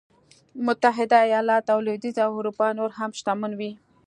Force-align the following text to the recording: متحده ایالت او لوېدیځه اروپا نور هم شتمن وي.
متحده 0.65 1.17
ایالت 1.27 1.65
او 1.73 1.79
لوېدیځه 1.85 2.23
اروپا 2.37 2.67
نور 2.79 2.91
هم 2.99 3.09
شتمن 3.19 3.51
وي. 3.59 3.71